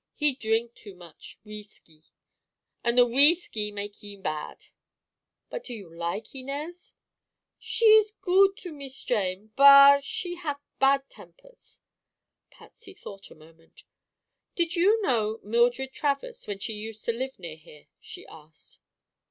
He 0.15 0.33
drink 0.33 0.73
too 0.73 0.95
much 0.95 1.37
wheesky, 1.45 2.05
an' 2.83 2.95
the 2.95 3.05
wheesky 3.05 3.71
make 3.71 3.97
heem 3.97 4.23
bad." 4.23 4.65
"But 5.47 5.69
you 5.69 5.95
like 5.95 6.33
Inez?" 6.33 6.95
"She 7.59 7.85
ees 7.85 8.11
good 8.13 8.57
to 8.61 8.71
Mees 8.71 8.99
Jane; 9.03 9.51
but—she 9.55 10.37
have 10.37 10.59
bad 10.79 11.07
tempers." 11.11 11.81
Patsy 12.49 12.95
thought 12.95 13.29
a 13.29 13.35
moment. 13.35 13.83
"Did 14.55 14.75
you 14.75 14.99
know 15.03 15.39
Mildred 15.43 15.93
Travers 15.93 16.47
when 16.47 16.57
she 16.57 16.73
used 16.73 17.05
to 17.05 17.11
live 17.13 17.37
near 17.37 17.55
here?" 17.57 17.85
she 17.99 18.25
asked. 18.25 18.79